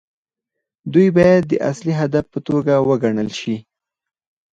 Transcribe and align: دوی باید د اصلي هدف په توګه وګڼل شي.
دوی 0.93 1.07
باید 1.17 1.43
د 1.47 1.53
اصلي 1.69 1.93
هدف 2.01 2.25
په 2.33 2.39
توګه 2.47 2.73
وګڼل 2.87 3.29
شي. 3.39 3.55